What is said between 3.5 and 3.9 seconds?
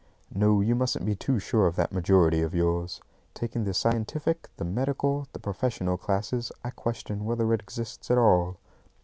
the